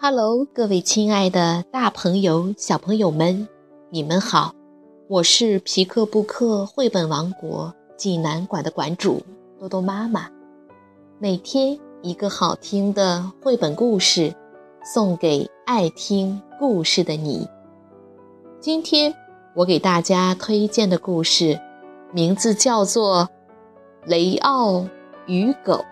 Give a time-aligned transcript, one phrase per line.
[0.00, 3.48] Hello，各位亲爱的大朋友、小朋友们，
[3.90, 4.54] 你们好！
[5.08, 9.20] 我是皮克布克绘本王国济南馆的馆主
[9.58, 10.30] 多多妈妈。
[11.18, 14.32] 每天一个好听的绘本故事，
[14.84, 17.48] 送给爱听故事的你。
[18.60, 19.12] 今天
[19.56, 21.60] 我给大家推荐的故事，
[22.12, 23.24] 名字叫做
[24.08, 24.86] 《雷奥
[25.26, 25.84] 与狗》。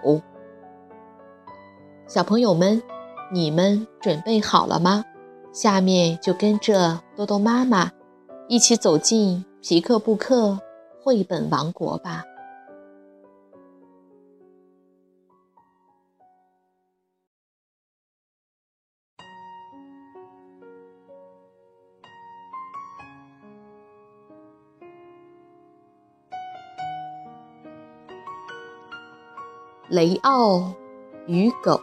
[2.07, 2.81] 小朋友们。
[3.33, 5.05] 你们准备好了吗？
[5.53, 7.91] 下面就跟着多多妈妈
[8.47, 10.61] 一起走进皮克布克
[11.03, 12.23] 绘本王国吧。
[29.89, 30.73] 雷奥
[31.27, 31.81] 与狗。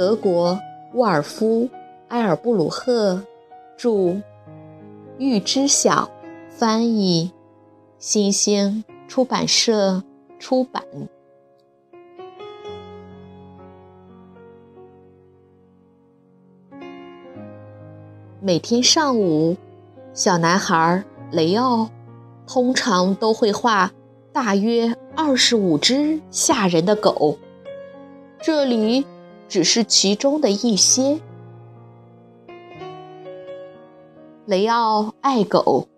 [0.00, 0.58] 德国
[0.94, 1.64] 沃尔夫·
[2.08, 3.22] 埃尔布鲁赫
[3.76, 4.16] 著，
[5.18, 6.10] 欲知晓
[6.48, 7.30] 翻译，
[7.98, 10.02] 新兴出版社
[10.38, 10.82] 出版。
[18.40, 19.54] 每天上午，
[20.14, 21.90] 小男孩雷奥
[22.46, 23.92] 通常都会画
[24.32, 27.38] 大约二十五只吓人的狗。
[28.40, 29.04] 这里。
[29.50, 31.20] 只是其中的一些。
[34.46, 35.88] 雷奥爱狗，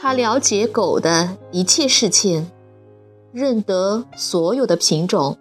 [0.00, 2.50] 他了解狗的一切事情，
[3.32, 5.38] 认得所有的品种，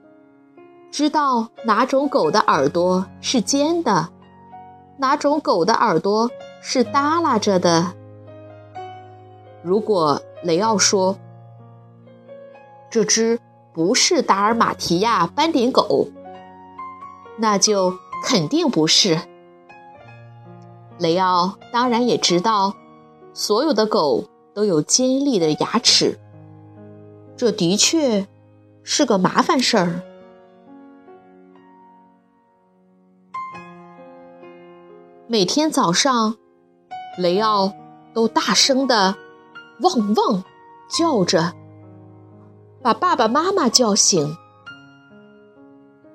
[0.92, 4.10] 知道哪种狗的耳朵是尖的，
[4.98, 6.30] 哪种狗的耳朵
[6.62, 7.94] 是耷拉着的。
[9.64, 11.18] 如果雷奥说
[12.92, 13.40] 这只
[13.74, 16.08] 不是达尔马提亚斑点狗，
[17.39, 19.19] 那就肯定不是。
[21.00, 22.75] 雷奥当然也知道，
[23.33, 26.19] 所有的狗都有尖利的牙齿，
[27.38, 28.27] 这的确
[28.83, 30.01] 是个麻烦事儿。
[35.27, 36.35] 每天早上，
[37.17, 37.71] 雷奥
[38.13, 39.16] 都大声的
[39.81, 40.44] “汪汪”
[40.89, 41.53] 叫着，
[42.81, 44.35] 把爸爸妈妈叫醒。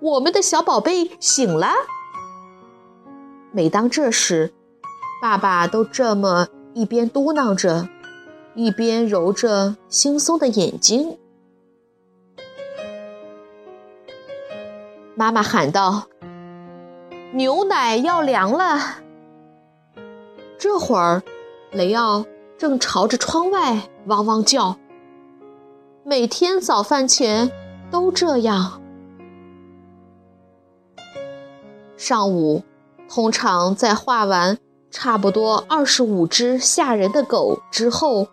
[0.04, 1.68] 我们的小宝贝醒了。
[3.52, 4.52] 每当这时，
[5.22, 7.88] 爸爸都这么一边嘟囔着，
[8.54, 11.16] 一边揉着惺忪的眼睛。
[15.14, 16.08] 妈妈喊道
[17.32, 18.98] ：“牛奶要凉了。”
[20.60, 21.22] 这会儿，
[21.72, 22.26] 雷奥
[22.58, 24.76] 正朝着窗外汪汪叫。
[26.02, 27.50] 每天早饭前
[27.90, 28.82] 都这样。
[32.06, 32.62] 上午，
[33.08, 34.58] 通常在画完
[34.90, 38.28] 差不多二十五只吓人的狗之后，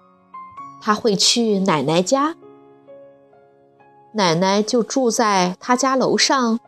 [0.81, 2.35] 他会去奶奶家。
[4.11, 6.59] 奶奶就住在他家楼上，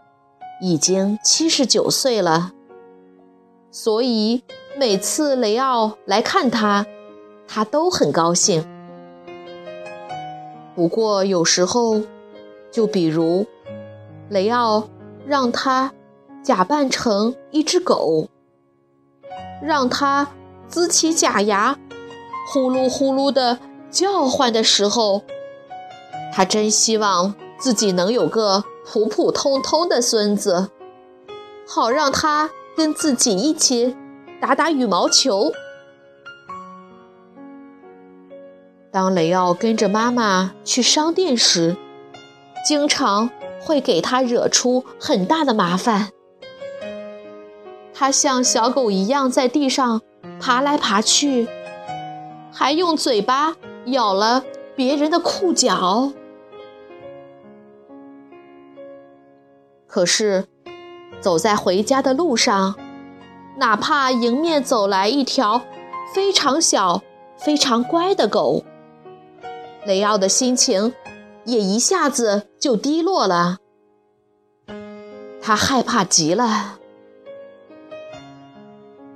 [0.62, 2.53] 已经七十九岁了。
[3.70, 4.41] 所以
[4.78, 6.85] 每次雷奥来看他，
[7.46, 8.66] 他都很高兴。
[10.74, 12.02] 不过有时候，
[12.72, 13.46] 就比如
[14.30, 14.88] 雷奥
[15.28, 15.91] 让他。
[16.44, 18.28] 假扮成一只狗，
[19.62, 20.28] 让它
[20.70, 21.80] 呲起假牙，
[22.52, 23.59] 呼噜呼噜的
[23.90, 25.24] 叫唤的时候，
[26.34, 30.70] 他真希望自己能有个普普通通的孙子，
[31.66, 33.96] 好让他跟自己一起
[34.42, 35.53] 打打羽毛球。
[38.92, 41.78] 当雷奥跟着妈妈去商店时，
[42.68, 43.30] 经常
[43.62, 46.09] 会给他惹出很大的麻烦。
[47.94, 50.02] 它像小狗一样在地上
[50.40, 51.48] 爬来爬去，
[52.52, 54.44] 还用嘴巴咬了
[54.76, 56.12] 别人的裤脚。
[59.88, 60.47] 可是，
[61.22, 62.76] 走在回家的路上，
[63.58, 65.62] 哪怕迎面走来一条
[66.14, 67.03] 非常小、
[67.38, 68.64] 非常乖的狗，
[69.85, 70.94] 雷奥的心情
[71.46, 73.59] 也一下子就低落了。
[75.40, 76.79] 他害怕极了。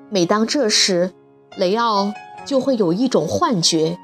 [0.10, 1.12] 每当这时，
[1.58, 2.14] 雷奥
[2.46, 3.98] 就会有一种幻觉：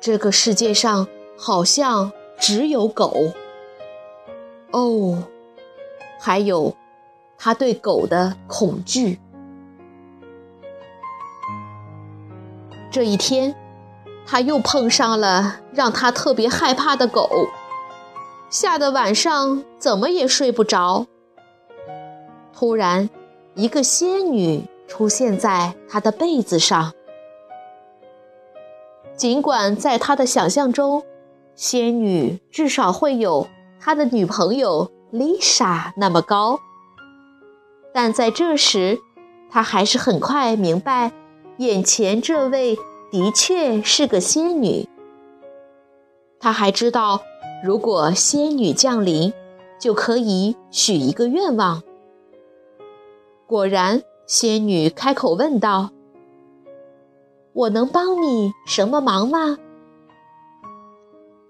[0.00, 1.06] 这个世界上
[1.36, 3.32] 好像只有狗。
[4.70, 5.24] 哦，
[6.18, 6.74] 还有
[7.36, 9.20] 他对狗的恐惧。
[12.90, 13.54] 这一天，
[14.26, 17.28] 他又碰上了让他特别害怕的狗，
[18.48, 21.06] 吓得晚上怎么也睡不着。
[22.54, 23.10] 突然，
[23.54, 26.92] 一个仙女出现在他的被子上。
[29.14, 31.04] 尽管在他的想象中，
[31.54, 33.46] 仙女至少会有
[33.80, 36.58] 他的女朋友丽莎那么高，
[37.92, 38.98] 但在这时，
[39.50, 41.12] 他还是很快明白，
[41.58, 42.76] 眼前这位
[43.10, 44.88] 的确是个仙女。
[46.38, 47.22] 他还知道，
[47.64, 49.32] 如果仙女降临，
[49.80, 51.82] 就可以许一个愿望。
[53.48, 55.90] 果然，仙女开口问道。
[57.54, 59.56] 我能帮你什么忙吗？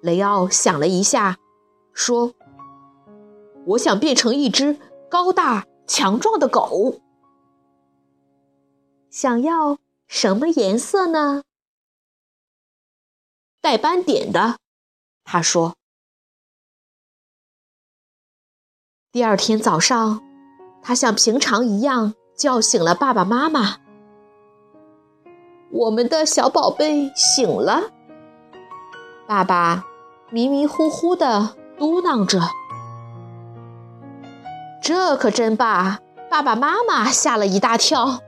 [0.01, 1.39] 雷奥想了一下，
[1.93, 2.33] 说
[3.67, 4.79] ：“我想变成一只
[5.11, 7.01] 高大强壮的狗。
[9.11, 11.43] 想要什么颜色呢？
[13.61, 14.57] 带斑点的。”
[15.25, 15.75] 他说。
[19.11, 20.23] 第二天早上，
[20.81, 23.79] 他像平常一样叫醒了爸爸妈妈。
[25.71, 27.91] 我们的小宝贝醒了，
[29.27, 29.85] 爸爸
[30.31, 32.41] 迷迷糊糊的嘟囔着
[34.81, 35.99] ：“这可真把
[36.31, 38.21] 爸爸妈妈吓了一大跳。”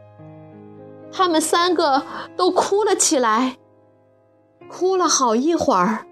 [1.12, 2.02] 他们三个
[2.36, 3.56] 都哭了起来，
[4.68, 6.06] 哭了好一会儿。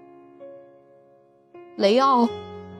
[1.75, 2.27] 雷奥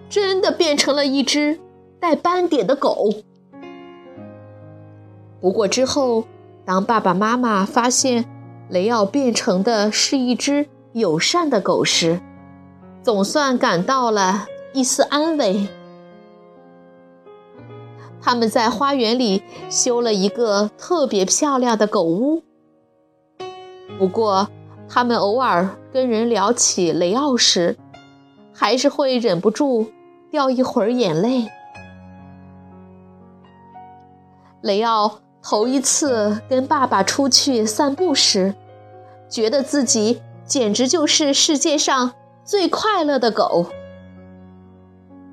[0.09, 1.59] 真的变成了一只
[1.99, 3.09] 带斑点的狗。
[5.41, 6.25] 不过之后，
[6.65, 8.25] 当爸爸妈妈发现，
[8.69, 12.19] 雷奥变成的是一只友善的狗时，
[13.01, 15.67] 总算感到了一丝安慰。
[18.21, 22.43] 他们在花园里修了一个特别漂亮的狗屋。
[23.97, 24.49] 不过，
[24.89, 27.77] 他们偶尔跟人聊起雷奥时，
[28.53, 29.89] 还是会忍不住
[30.29, 31.47] 掉一会儿眼泪。
[34.61, 35.21] 雷奥。
[35.41, 38.53] 头一次跟爸爸出去散步时，
[39.29, 42.13] 觉得自己简直就是世界上
[42.43, 43.67] 最快乐的狗。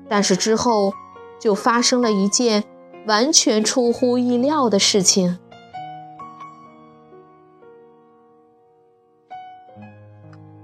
[0.07, 0.93] 但是之后，
[1.39, 2.63] 就发生了一件
[3.05, 5.37] 完全出乎意料的事情。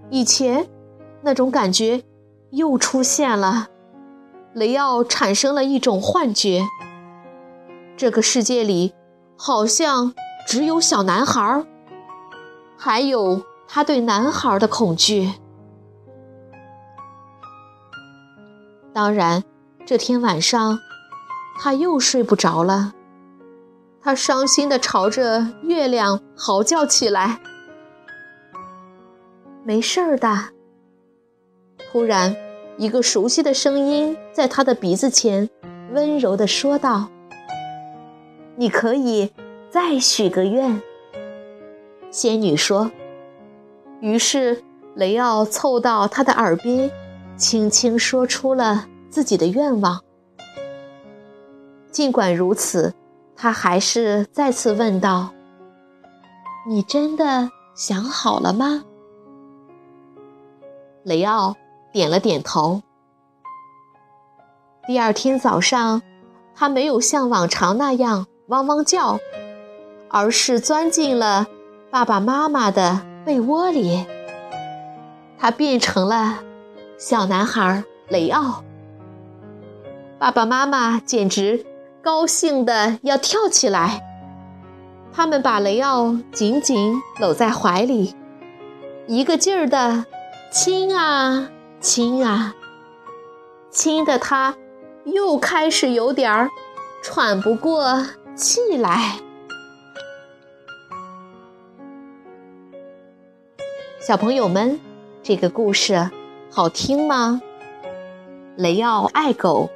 [0.09, 0.67] 以前
[1.21, 2.03] 那种感觉
[2.51, 3.67] 又出现了，
[4.53, 6.61] 雷奥产生了一种幻觉：
[7.97, 8.93] 这个世界里。
[9.37, 10.13] 好像
[10.47, 11.65] 只有小男孩，
[12.77, 15.33] 还有他对男孩的恐惧。
[18.93, 19.43] 当然，
[19.85, 20.79] 这天晚上
[21.59, 22.93] 他又睡不着了，
[24.01, 27.39] 他伤心地朝着月亮嚎叫起来。
[29.63, 30.49] 没事儿的。
[31.91, 32.35] 突然，
[32.77, 35.49] 一个熟悉的声音在他的鼻子前
[35.91, 37.09] 温柔地说道。
[38.55, 39.31] 你可以
[39.69, 40.81] 再许个愿，
[42.11, 42.91] 仙女说。
[43.99, 44.63] 于是
[44.95, 46.91] 雷奥凑到她的耳边，
[47.35, 50.01] 轻轻说出了自己的愿望。
[51.91, 52.93] 尽管如此，
[53.35, 55.31] 他还是再次问道
[56.67, 58.83] ：“你真的想好了吗？”
[61.03, 61.55] 雷奥
[61.91, 62.81] 点了点头。
[64.85, 66.01] 第二天早上，
[66.55, 68.27] 他没有像往常那样。
[68.47, 69.19] 汪汪叫，
[70.09, 71.47] 而是钻进了
[71.89, 74.05] 爸爸妈妈的被窝里。
[75.37, 76.39] 他变成了
[76.97, 78.63] 小男孩雷奥。
[80.19, 81.65] 爸爸妈妈简直
[82.01, 84.01] 高兴的要跳起来，
[85.13, 88.15] 他们把雷奥紧紧搂在怀里，
[89.07, 90.05] 一个劲儿的
[90.51, 92.55] 亲啊亲啊，
[93.69, 94.55] 亲的他
[95.05, 96.49] 又开始有点儿
[97.01, 98.05] 喘不过。
[98.35, 99.19] 气来，
[103.99, 104.79] 小朋友们，
[105.21, 106.09] 这个故事
[106.49, 107.39] 好听吗？
[108.55, 109.69] 雷奥爱狗，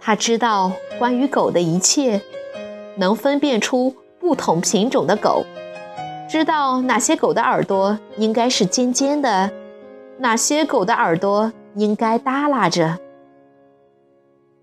[0.00, 2.22] 他知道关于狗的一切，
[2.96, 5.44] 能分辨出不同品种的狗，
[6.26, 9.52] 知道哪些狗的耳朵应该是尖尖的，
[10.16, 12.98] 哪些狗的耳朵应该耷拉着。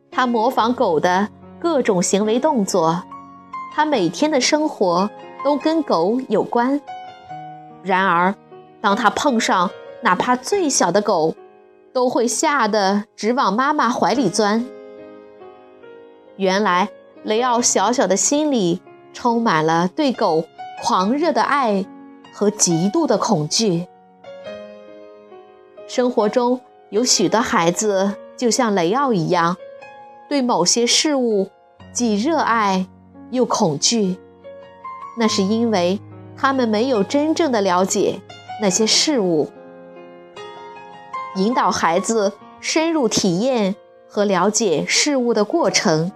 [0.10, 1.29] 他模仿狗的
[1.60, 3.03] 各种行为动作。
[3.78, 5.08] 他每天的生活
[5.44, 6.82] 都跟狗有关。
[7.84, 8.34] 然而，
[8.82, 9.70] 当他碰上
[10.02, 11.36] 哪怕最小的狗，
[11.94, 14.66] 都会吓得直往妈妈怀里钻。
[16.38, 16.90] 原来，
[17.22, 18.82] 雷奥小小的心里
[19.14, 20.46] 充满了对狗
[20.82, 21.86] 狂热的爱
[22.34, 23.86] 和极度的恐惧。
[25.88, 29.56] 生活中有许多孩子就像雷奥一样，
[30.28, 31.52] 对某些事物。
[31.94, 32.88] 既热爱
[33.32, 34.18] 又恐惧。
[35.18, 36.00] 那是因为
[36.36, 38.20] 他们没有真正的了解
[38.62, 39.50] 那些事物。
[41.36, 43.76] 引导孩子深入体验
[44.08, 46.12] 和了解事物的过程，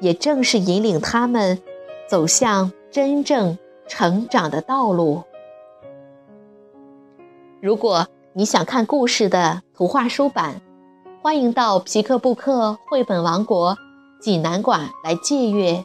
[0.00, 1.60] 也正是引领他们
[2.08, 5.22] 走向真正成长的道路。
[7.60, 10.60] 如果你想看故事的图画书版，
[11.22, 13.76] 欢迎到皮克布克绘本王国
[14.20, 15.84] 济南馆来借阅。